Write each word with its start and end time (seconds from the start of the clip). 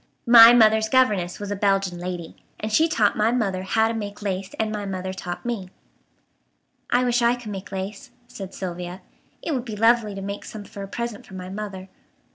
"My 0.25 0.51
mother's 0.51 0.89
governess 0.89 1.39
was 1.39 1.51
a 1.51 1.55
Belgian 1.55 1.99
lady, 1.99 2.35
and 2.59 2.73
she 2.73 2.87
taught 2.89 3.15
my 3.15 3.31
mother 3.31 3.61
how 3.61 3.87
to 3.87 3.93
make 3.93 4.23
lace 4.23 4.49
and 4.59 4.71
my 4.71 4.83
mother 4.83 5.13
taught 5.13 5.45
me." 5.45 5.69
"I 6.89 7.03
wish 7.03 7.21
I 7.21 7.35
could 7.35 7.51
make 7.51 7.71
lace," 7.71 8.09
said 8.27 8.51
Sylvia. 8.55 9.01
"It 9.43 9.53
would 9.53 9.63
be 9.63 9.75
lovely 9.75 10.15
to 10.15 10.21
make 10.23 10.43
some 10.43 10.63
for 10.63 10.81
a 10.81 10.87
present 10.87 11.27
for 11.27 11.35
my 11.35 11.49
mother." 11.49 11.87